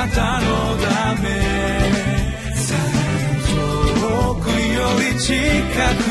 [0.00, 1.28] なたのため。
[4.00, 5.34] 遠くより近
[6.04, 6.09] く。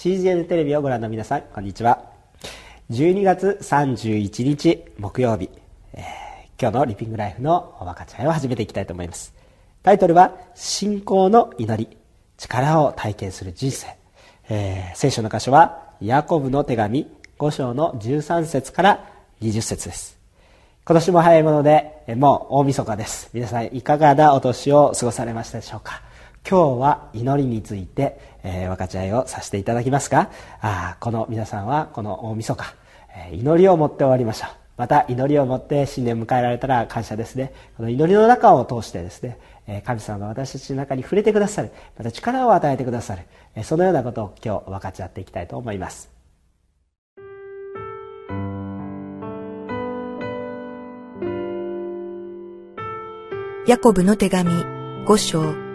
[0.00, 2.02] CGN テレビをご覧の皆さん、こんにちは。
[2.90, 5.50] 12月31日木曜日、
[5.92, 6.02] えー、
[6.58, 9.34] 今日のリピングライフのおかちゃいを始めていきたいと思います。
[9.82, 11.98] タイトルは、信仰の祈り、
[12.38, 13.88] 力を体験する人生。
[14.48, 17.06] えー、聖書の箇所は、ヤコブの手紙
[17.38, 19.04] 5章の13節から
[19.42, 20.18] 20節です。
[20.86, 23.28] 今年も早いもので、もう大晦日です。
[23.34, 26.00] 皆さんいかがなお年を過ごされましたでしょうか？
[26.48, 32.74] 今日は祈りについて、えー、分かち合いをさせていただきますがあこの皆さんはこの大晦日、
[33.14, 34.50] えー、祈りを持って終わりましょう。
[34.76, 37.52] また祈りを持って新年迎えられたら感謝ですね。
[37.76, 43.22] この祈りの中を通してですねえ神様が私たちの中に触れてくださるまた力を与えてくださる
[43.54, 46.10] えそのようなことを今日分かち合っていきたいと思います。
[53.66, 55.69] ヤコブの手紙5章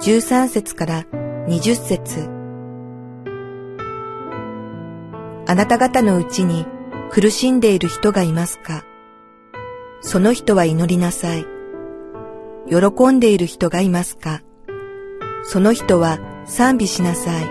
[0.00, 1.04] 13節から
[1.48, 2.28] 20節
[5.46, 6.66] あなた方のうちに
[7.10, 8.84] 苦しんでいる人がいますか？
[10.00, 11.46] その人は祈りなさい。
[12.68, 14.42] 喜んでいる人がいますか？
[15.42, 17.44] その人は賛美しなさい。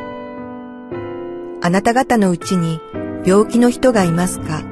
[1.61, 2.79] あなた方のうちに
[3.25, 4.63] 病気の人がいますか？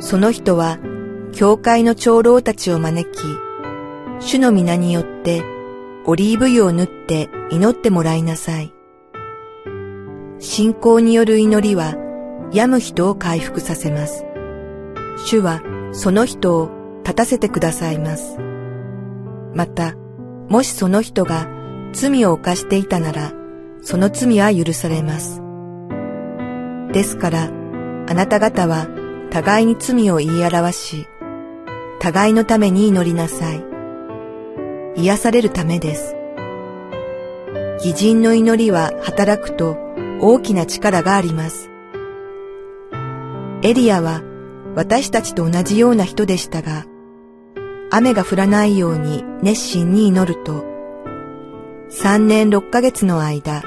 [0.00, 0.78] その人は
[1.32, 3.18] 教会の長老たちを招き、
[4.20, 5.42] 主の皆によって
[6.10, 8.72] オリーブ油を塗って祈ってもらいなさい。
[10.38, 11.96] 信仰による祈りは
[12.50, 14.24] 病む人を回復させます。
[15.26, 15.60] 主は
[15.92, 16.70] その人を
[17.04, 18.38] 立たせてくださいます。
[19.54, 19.96] また、
[20.48, 21.46] もしその人が
[21.92, 23.34] 罪を犯していたなら、
[23.82, 25.42] その罪は許されます。
[26.90, 27.50] ですから、
[28.08, 28.88] あなた方は
[29.28, 31.06] 互いに罪を言い表し、
[32.00, 33.67] 互いのために祈りなさい。
[34.98, 36.16] 癒されるためです。
[37.84, 39.78] 義人の祈りは働くと
[40.20, 41.70] 大きな力があります。
[43.62, 44.22] エリアは
[44.74, 46.84] 私たちと同じような人でしたが、
[47.92, 50.64] 雨が降らないように熱心に祈ると、
[51.88, 53.62] 三年六ヶ月の間、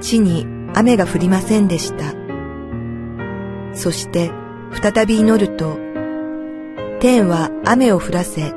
[0.00, 2.14] 地に雨が降りませんでした。
[3.74, 4.30] そして
[4.72, 5.78] 再び祈ると、
[7.00, 8.54] 天は雨を降らせ、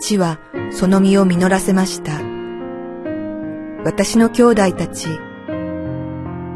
[0.00, 0.40] 地は
[0.70, 2.12] その実を実らせました。
[3.84, 5.08] 私の兄弟たち、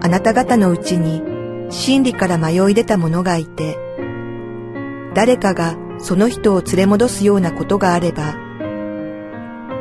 [0.01, 1.23] あなた方のうちに
[1.71, 3.79] 真理から迷い出た者がいて、
[5.15, 8.35] 誰かがその人を連れ戻すようなことがあれば、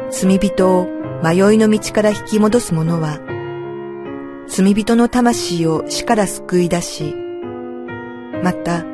[0.09, 0.87] 罪人を
[1.23, 3.19] 迷いの道から引き戻す者は、
[4.47, 7.15] 罪人の魂を死から救い出し、
[8.43, 8.85] また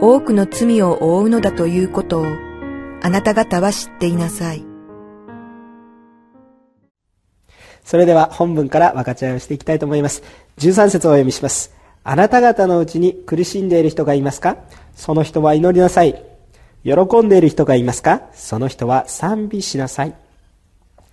[0.00, 2.26] 多くの罪を負うのだということを
[3.02, 4.67] あなた方は知っていなさい。
[7.88, 10.22] それでは本文から分かち合いをしていきたいと思います。
[10.58, 11.72] 13節をお読みします。
[12.04, 14.58] あなた方のうちに苦しんでいる人がいますか？
[14.94, 16.22] その人は祈りなさい。
[16.84, 18.24] 喜んでいる人がいますか？
[18.34, 20.14] その人は賛美しなさい。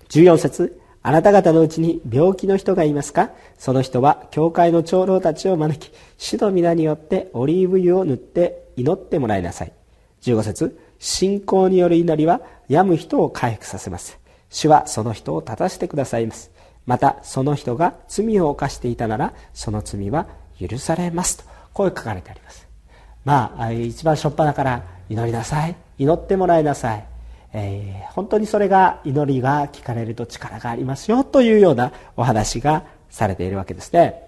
[0.10, 3.30] 14節あなた方のうちに病気の人がいますか？
[3.58, 9.72] その人は教会の長老たちを招き、主の皆によってオリーブ油を塗って祈ってもらいなさい。
[10.24, 14.20] 15節信仰による祈りは病む人を回復させます。
[14.50, 16.52] 主はその人を立たせてくださいます。
[16.86, 20.28] またその人が罪を犯していたならその罪は
[20.60, 22.68] 許されますとこう書かれてあります。
[23.26, 25.76] まあ一番初っ端から祈りなさい。
[25.98, 27.06] 祈ってもらいなさい、
[27.54, 34.22] えー、本当にそれが祈りが聞かれると力がありますよというようなお話がされているわけですね。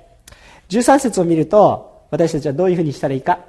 [0.69, 3.39] 13節を見ると私たちはどういうふうにしたらいいか。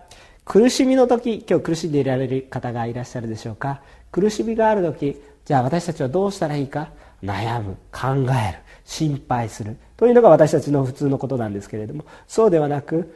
[0.45, 3.83] 苦しみの時今日苦しんでいられる方がいらっしゃるでしょうか。
[4.11, 6.89] 苦しみがある時じゃあ私たちはどうしたらいいか。
[7.23, 8.59] 悩む考える。
[8.91, 9.77] 心配する。
[9.99, 13.15] というのが私たちの普通のことなんですけれどもそうではなく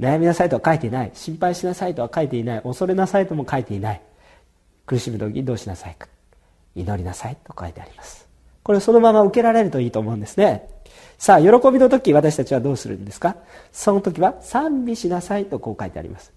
[0.00, 1.10] 悩みなさいとは書いていない。
[1.12, 2.62] 心配しなさいとは書いていない。
[2.62, 4.00] 恐れなさいとも書いていない。
[4.86, 6.08] 苦しむ時どうしなさいか。
[6.74, 8.26] 祈りなさいと書いてあります。
[8.62, 10.66] これをそのまま受けられるといいと思うんですね。
[11.18, 13.36] さあ喜びの時私たちはどうするんですか？
[13.70, 16.32] その時は賛美しなさいとこう書いてあります。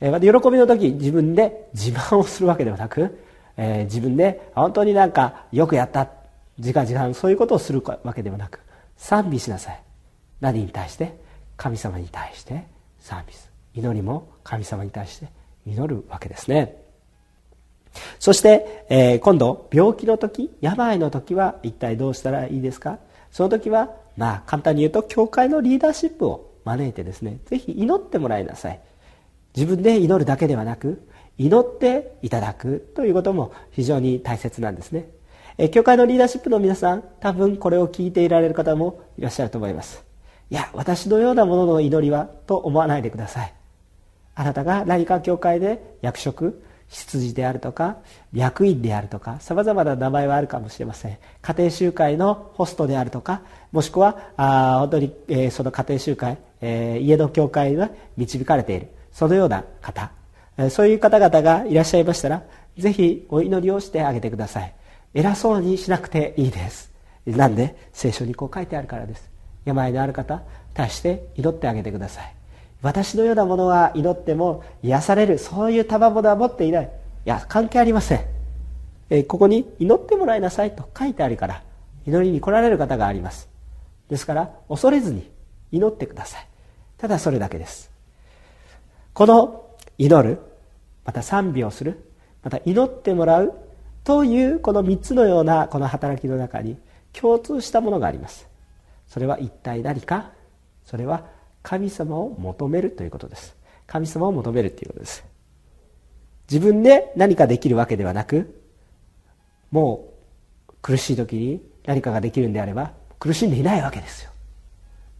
[0.00, 3.22] え、また喜びの時自分で自慢をするわけではなく、
[3.56, 6.08] えー、自分で本当になんかよくやった
[6.58, 8.60] 自画自賛そういうことをするわけではなく
[8.96, 9.82] 賛美しなさい。
[10.40, 11.16] 何に対して？
[11.56, 12.66] 神様に対して。
[13.00, 13.80] 賛美する。
[13.80, 15.28] 祈りも神様に対して
[15.66, 16.82] 祈るわけですね。
[18.18, 22.98] そして、えー、今度病気の時病の時は一体どうしたらいいですか？
[23.30, 28.80] その時はまあ簡単に言うと教会のリーダーシップを招いてですねぜひ祈ってもらいなさい。
[29.56, 31.08] 自分で祈るだけではなく
[31.38, 35.08] 祈っていただくということも非常に大切なんですね。
[35.58, 40.04] え教会のリーダーシップの皆さん多分これを聞いていられる方もいらっしゃると思います。
[40.50, 43.52] いや私のようなものの祈りはと思わないでください。
[44.36, 47.98] あなたが何か教会で役職執事であるとか
[48.32, 51.18] 役員であるとかさまざまな名前はあるかもしれません。
[51.42, 58.88] 家庭集会のホストであるとかもしくはあ本当に、えー、その家庭集会、えー、家の教会が導かれている。
[59.10, 60.12] そのような方、
[60.56, 62.44] えー、そういう方々がいらっしゃいましたら
[62.78, 64.72] ぜひお祈りをしてあげてください。
[65.14, 66.92] 偉そうにしなくていいです。
[67.26, 69.30] なんで聖書にこう書いてあるからです。
[69.64, 70.42] 病のある方
[70.74, 72.34] 対して祈ってあげてください。
[72.80, 76.84] 私のようなものは祈っても癒されるそういう賜物は持っていない。
[76.84, 76.88] い
[77.24, 78.24] や関係ありません、
[79.10, 81.62] えここに祈ってもらいなさいと書いてあるから
[82.06, 83.48] 祈りに来られる方があります。
[84.08, 85.30] ですから恐れずに
[85.72, 86.46] 祈ってください。
[86.96, 87.90] ただそれだけです。
[89.12, 89.66] この
[89.98, 90.40] 祈る
[91.04, 92.12] また賛美をする
[92.42, 93.67] また祈ってもらう
[94.08, 96.78] というこの3つのようなこの働きの中に
[97.12, 98.48] 共通したものがあります。
[99.06, 100.32] それは一体何か？
[100.86, 101.26] それは
[101.62, 103.54] 神様を求めるということです。
[103.86, 105.26] 神様を求めるということです。
[106.50, 108.62] 自分で何かできるわけではなく
[109.70, 110.08] も
[110.70, 114.30] う苦しい時に何かができるんであれば苦しんでいないわけですよ。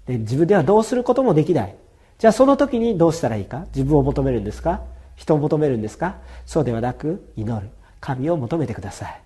[0.07, 1.77] で自分ではどうすることもできない。
[2.17, 3.67] じゃあその時にどうしたらいいか？
[3.75, 4.81] 自分を求めるんですか？
[5.15, 6.17] 人を求めるんですか？
[6.47, 7.69] そうではなく祈る。
[8.01, 9.21] 神を求めてください。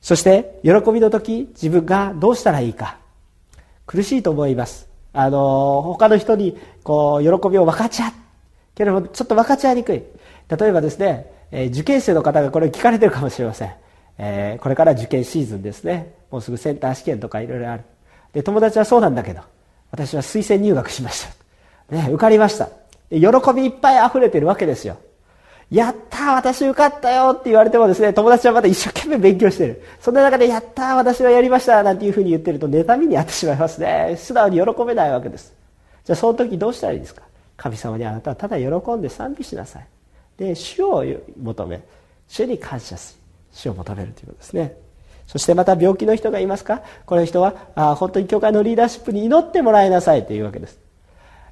[0.00, 2.98] そして喜びの時自分がどうしたらいいか。
[3.86, 4.88] 苦しいと思います。
[5.12, 8.12] あの他の人にこう喜びを分かち合う。
[8.74, 10.02] けれどもちょっと分かち合いにくい。
[10.48, 13.72] 例えばですね、え、受験生の方がこれ聞かれてるかもしれません、
[14.18, 16.14] えー、これから受験シーズンですね。
[16.30, 17.84] もうすぐセンター試験とかいろいろある。
[18.32, 19.42] で友達はそうなんだけど
[19.92, 21.24] 私は推薦入学しまし
[21.88, 22.68] た、ね、受かりました。
[23.10, 23.20] 喜
[23.54, 24.98] びいっぱい溢れてるわけですよ。
[25.70, 29.82] やった私受かったよって言われてもですね、友達はまだ一生懸命勉強してる。
[30.00, 34.14] そんな中で、やった私はやりましたなんていうふうに言ってると、妬みにあってしまいますね。
[34.18, 35.54] 素直に喜べないわけです。
[36.04, 37.22] じゃあその時どうしたらいいですか？
[37.56, 39.86] 神様にあなたはただ喜んで賛美しなさい。
[40.36, 41.04] で、主を
[41.40, 41.80] 求め、
[42.28, 43.16] 主に感謝し、
[43.52, 44.76] 主を求めるということですね。
[45.26, 46.82] そしてまた病気の人がいますか？
[47.06, 50.78] この人はあ本当に教会のリーダーシップに祈ってもらいなさいというわけです。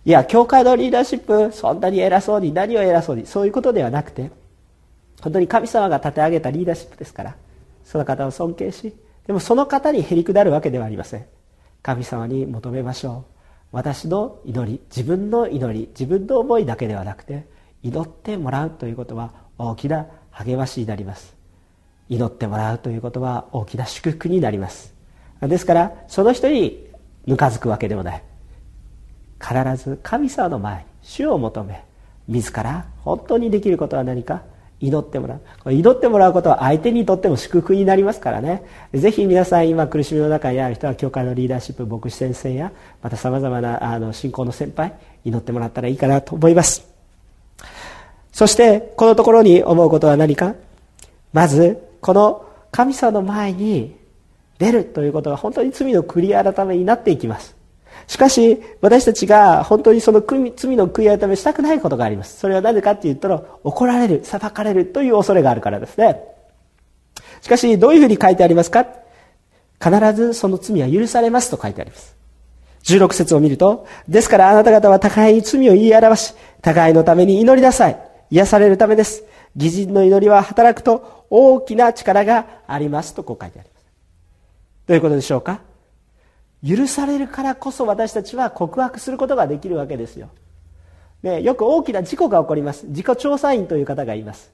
[0.04, 4.30] いや教会のリーダーシップそんなに偉そうに何を偉そうにそういうことではなくて
[5.22, 7.36] 本当に神様が立て上げたリーダーシップですから
[7.84, 8.94] その方を尊敬し
[9.26, 11.26] でもその方にへりくだるわけではありません。
[11.82, 13.32] 神様に求めましょう。
[13.72, 17.46] 私の祈り自分の祈り自分の思いだけではなくて
[17.82, 21.34] 祈ってもらうということは大きな励ましになります。
[22.08, 24.92] 祈ってもらうということは大きな祝福になります。
[25.40, 26.86] ですからその人に
[27.26, 28.22] ぬかずくわけでもない。
[29.42, 31.84] 必ず神様の前に主を求め
[32.28, 34.42] 自ら本当にできることは何か
[34.80, 35.72] 祈ってもらう。
[35.72, 38.64] 祈ってもらうことは相手にとっても祝福になりますからね。
[38.92, 46.84] ぜひ皆さん今苦しみの中にある人は教会のリーダーシップ牧師先生やまたさまざまなあの信仰の先輩祈ってもらったらいいかなと思います。
[48.32, 50.54] そしてこのところに思うことは何か？
[51.32, 53.94] まずこの神様の前に
[54.58, 57.54] 出るということが本当に罪の繰り改めになっていきます。
[58.06, 62.38] しかし、私たちが本当にその罪の悔い改めしたくないことがあります。
[62.38, 66.20] それはなぜかって言ったら、怒られる、裁かれるという恐れがあるからですね。
[67.40, 68.86] しかし、どういうふうに書いてありますか？
[69.82, 72.16] 必ずその罪は許されますと書いてあります。
[72.84, 77.98] 16節を見ると、ですからあなた方は互いに罪を言い表し、互いのために祈りなさい。
[78.30, 79.24] 癒されるためです。
[79.56, 83.86] 義人の祈りは働くと大きな力がありますとこう書いてあります。
[84.86, 85.60] どういうことでしょうか？
[86.66, 90.28] 許されるからこそ私たちは告白することができるわけですよ、
[91.22, 92.86] ね、よく大きな事故が起こります。
[92.86, 94.52] 自己調査員という方がいます、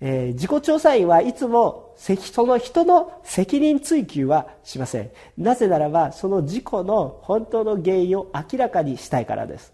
[0.00, 5.10] えー、自己調査員はいつもその人の責任追及はしません。
[5.36, 9.72] なぜならばその事故の本当の原因を明らかにしたいからです。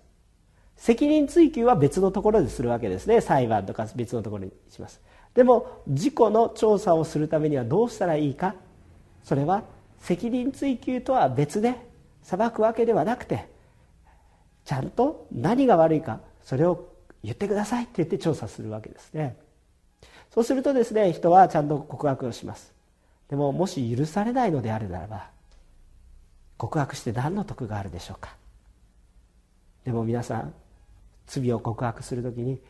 [0.77, 3.21] 責任追及は別のところでするわけですね。
[3.21, 5.01] 裁判とか別のところにします。
[5.35, 8.57] でも事故の調査をするためにはどうしたらいいか。
[9.23, 9.63] それは
[10.01, 11.75] 責任追及とは別で
[12.23, 13.49] 裁くわけではなくて
[14.65, 19.37] ちゃんと何が悪いかそれを言ってくださいって言って調査するわけですね。
[20.33, 22.75] そうするとですね人はちゃんと告白をします。
[23.29, 25.31] でももし許されないのであるならば
[26.57, 28.37] 告白して何の得があるでしょうか。
[29.85, 30.55] でも皆さん
[31.27, 32.61] 罪を告白する時に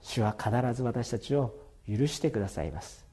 [0.00, 1.54] 主は必ず私たちを
[1.88, 3.04] 許してくださいます。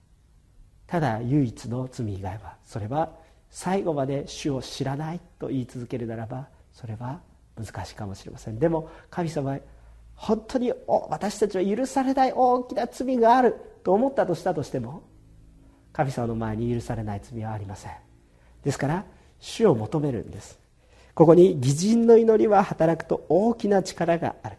[0.87, 3.11] ただ唯一の罪以外はそれは
[3.49, 7.19] 最後まで主を知らないと言い続けるならばそれは
[7.57, 8.59] 難しいかもしれません。
[8.59, 9.57] でも神様
[10.15, 10.73] 本当に
[11.09, 15.03] 私たちは許されない大きな罪があると思ったとしたとしても
[15.93, 17.91] 神様の前に許されない罪はありません。
[18.63, 19.05] ですから
[19.39, 20.59] 主を求めるんです。
[21.15, 24.57] ここに義人の祈りは働くと大きな力がある。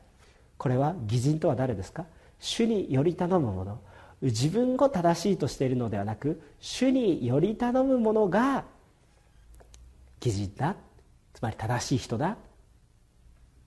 [0.59, 2.07] これは義人とは誰ですか？
[2.39, 3.79] 主により頼む者
[4.23, 8.65] 自分を正しいとしているのではなく主により頼む者が
[10.25, 10.77] 義人だ
[11.33, 12.37] つまり正しい人だ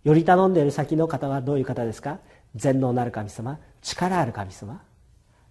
[0.03, 2.19] より頼んでいる先の方はどういう方ですか？
[2.55, 4.81] 全能なる神様力ある神様。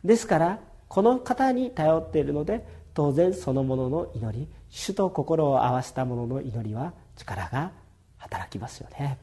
[0.04, 7.72] ですからこの方に頼っているので当然そのものの祈り主と心を合わせた者の祈りは力が
[8.18, 9.18] 働きますよね。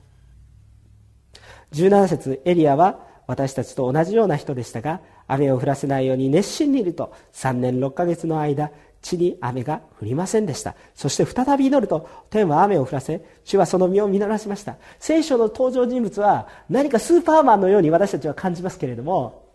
[1.74, 10.76] 17節エリアは私たちと同じような人でしたが雨を降らせないように熱心にいると3年6ヶ月の間地に雨が降りませんでした。
[10.96, 14.78] そして再び祈ると天は雨を降らせ主はその身を実らしました。
[15.00, 19.48] 聖書の登場人物は何かスーパーマンのように私たちは感じますけれども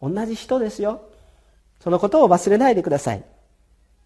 [0.00, 1.02] 同じ人ですよ。
[1.80, 3.24] そのことを忘れないでください。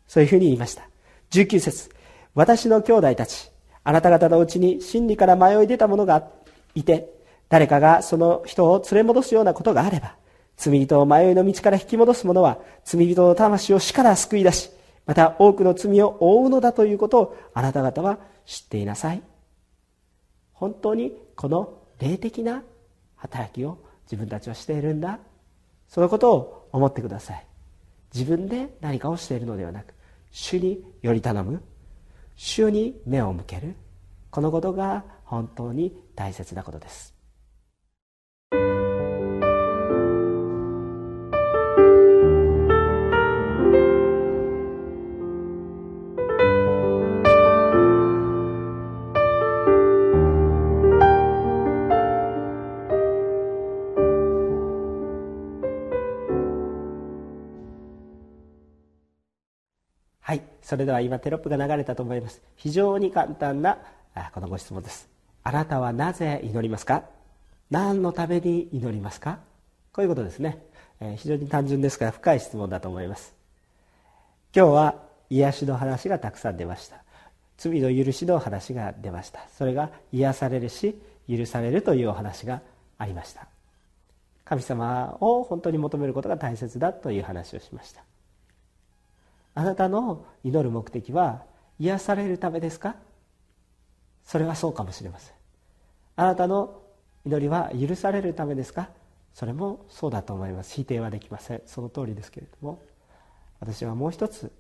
[0.07, 0.89] そういうふうに言いました。
[1.31, 1.91] 19節
[2.35, 3.51] 私の兄弟たち
[3.85, 6.29] あなた方のうちに真理から迷い出た者が
[6.75, 7.09] いて
[7.49, 10.17] 誰かがその人を連れ戻すようなことがあれば
[10.57, 14.71] 罪人を迷いの道から引き戻す者は罪人の魂を死から救い出し
[15.07, 19.23] また多くの罪を負うのだということをあなた方は知っていなさい。
[20.53, 22.63] 本当にこの霊的な
[23.17, 25.19] 働きを自分たちはしているんだ。
[25.89, 27.47] そのことを思ってください。
[28.15, 29.95] 自分で何かをしているのではなく
[30.31, 31.63] 主により頼む。
[32.37, 33.75] 主に目を向ける。
[34.31, 37.15] このことが本当に大切なことです。
[60.73, 62.41] それでは今テロップが流れたと思います。
[62.57, 63.77] 非常に簡単な
[64.33, 65.07] このご質問です。
[65.45, 67.03] あなたはなぜ祈りますか？
[67.71, 69.39] 何のために祈りますか？
[69.93, 70.65] こういうことですね、
[70.99, 73.35] え非常に単純ですが深い質問だと思います。
[74.57, 74.95] 今日は
[75.29, 77.03] 癒しの話がたくさん出ました。
[77.59, 79.41] 罪の許しの話が出ました。
[79.59, 80.99] それが癒されるし
[81.29, 82.63] 許されるというお話が
[82.97, 83.47] ありました。
[84.47, 88.03] 神様を本当に求めることが大切だという話をしました。
[89.55, 91.43] あなたの祈る目的は
[91.79, 92.97] 癒されるためですか？
[94.25, 95.35] それはそうかもしれません。
[96.17, 96.81] あなたの
[97.25, 98.91] 祈りは許されるためですか？
[99.35, 100.75] それもそうだと思います。
[100.75, 101.63] 否定はできません。
[101.67, 102.81] その通りですけれども。
[103.61, 104.51] 私はもう一つ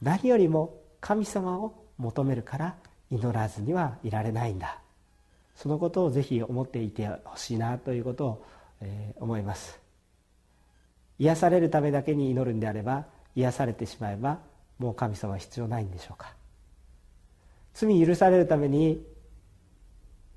[0.00, 2.74] 何よりも神様を求めるから
[3.10, 4.78] 祈らずにはいられないんだ。
[5.54, 8.46] そのことをぜひ思っていてほしいなということを、
[8.80, 9.78] えー、思います。
[11.18, 14.38] 癒されるためだけに祈るんであれば癒されてしまえば
[14.78, 16.34] もう神様は必要ないんでしょうか。
[17.74, 19.02] 罪許されるために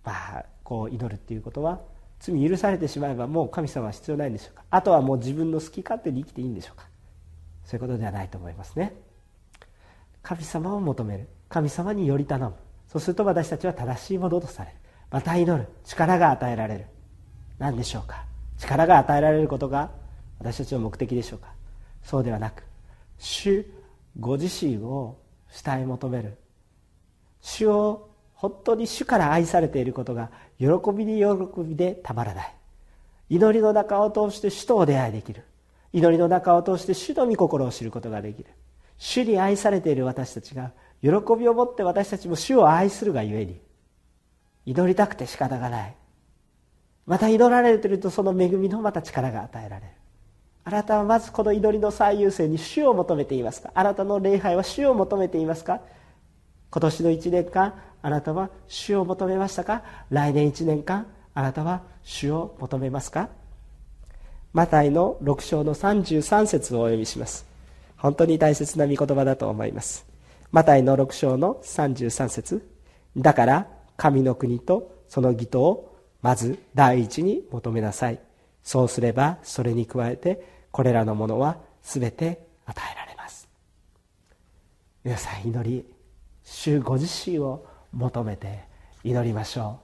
[0.03, 1.81] まあこう祈るっていうことは
[2.19, 4.63] 罪許されてしまえばもう神様は必要ないんでしょうか。
[4.69, 6.87] あとはもう自分の好き勝手に生きていいんでしょうか。
[7.65, 8.95] そういうことではないと思いますね。
[10.21, 11.27] 神様を求める。
[11.49, 12.55] 神様により頼む。
[12.87, 14.77] そうすると私たちは正しいものとされる。
[15.11, 15.67] また祈る。
[15.83, 16.85] 力が与えられる。
[17.59, 18.25] 何でしょうか。
[18.57, 19.91] 力が与えられることが
[20.39, 21.53] 私たちの目的でしょうか。
[22.03, 22.63] そうではなく
[23.17, 23.65] 主
[24.19, 25.17] ご自身を
[25.49, 26.37] 主体求める。
[27.41, 30.29] 主を本当に主から愛されていることが
[30.59, 32.55] 喜びに喜びでたまらない。
[33.29, 35.43] 祈りの中を通して主とお出会いできる。
[35.93, 38.49] 祈りの中を通して主の御心を知ることができる。
[38.97, 43.59] 主に愛されている私たちが喜びを持って私たちも主を愛するがゆえに。
[44.65, 45.95] 祈りたくて仕方がない。
[47.05, 49.91] また祈られているとその恵みのまた力が与えられる。
[50.67, 53.69] あなたはまずこの祈りの最優先に主を求めていますか？
[53.75, 55.79] あなたの礼拝は主を求めていますか？
[56.71, 59.83] 今年の1年間あなたは主を求めましたか？
[60.09, 61.05] 来年1年間
[61.35, 63.29] あなたは主を求めますか？
[64.53, 67.45] マタイの6章の33節をお読みします。
[67.97, 70.07] 本当に大切な御言葉だと思います。
[70.51, 72.67] マタイの6章の33節。
[73.15, 73.67] だから
[73.97, 78.19] 神の国とその義とをまず第一に求めなさい。
[78.63, 83.47] そうすればそれに加えてこれらのものは全て与えられます。
[85.05, 85.85] 皆さん祈り
[86.43, 88.65] 主ご自身を求めて
[89.01, 89.79] 祈りましょ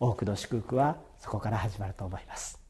[0.00, 0.06] う。
[0.06, 2.63] 多くの祝福はそこから始まると思います。